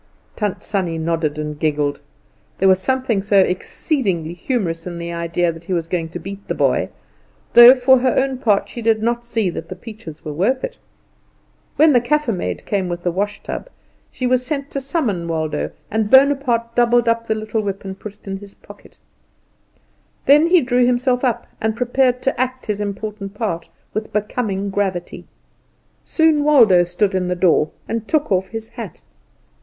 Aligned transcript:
Tant 0.35 0.63
Sannie 0.63 0.97
nodded, 0.97 1.37
and 1.37 1.59
giggled. 1.59 1.99
There 2.57 2.67
was 2.67 2.81
something 2.81 3.21
so 3.21 3.37
exceedingly 3.37 4.33
humorous 4.33 4.87
in 4.87 4.97
the 4.97 5.13
idea 5.13 5.51
that 5.51 5.65
he 5.65 5.73
was 5.73 5.87
going 5.87 6.09
to 6.09 6.17
beat 6.17 6.47
the 6.47 6.55
boy, 6.55 6.89
though 7.53 7.75
for 7.75 7.99
her 7.99 8.15
own 8.17 8.39
part 8.39 8.67
she 8.67 8.81
did 8.81 9.03
not 9.03 9.27
see 9.27 9.47
that 9.51 9.69
the 9.69 9.75
peaches 9.75 10.25
were 10.25 10.33
worth 10.33 10.63
it. 10.63 10.79
When 11.75 11.93
the 11.93 12.01
Kaffer 12.01 12.31
maid 12.31 12.65
came 12.65 12.89
with 12.89 13.03
the 13.03 13.11
wash 13.11 13.43
tub 13.43 13.69
she 14.09 14.25
was 14.25 14.43
sent 14.43 14.71
to 14.71 14.81
summon 14.81 15.27
Waldo; 15.27 15.69
and 15.91 16.09
Bonaparte 16.09 16.73
doubled 16.73 17.07
up 17.07 17.27
the 17.27 17.35
little 17.35 17.61
whip 17.61 17.85
and 17.85 17.99
put 17.99 18.15
it 18.15 18.27
in 18.27 18.37
his 18.37 18.55
pocket. 18.55 18.97
Then 20.25 20.47
he 20.47 20.61
drew 20.61 20.83
himself 20.83 21.23
up, 21.23 21.45
and 21.61 21.77
prepared 21.77 22.23
to 22.23 22.41
act 22.41 22.65
his 22.65 22.81
important 22.81 23.35
part 23.35 23.69
with 23.93 24.11
becoming 24.11 24.71
gravity. 24.71 25.25
Soon 26.03 26.43
Waldo 26.43 26.85
stood 26.85 27.13
in 27.13 27.27
the 27.27 27.35
door, 27.35 27.69
and 27.87 28.07
took 28.07 28.31
off 28.31 28.47
his 28.47 28.69
hat. 28.69 29.03